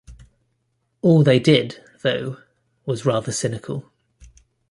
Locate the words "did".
1.37-1.79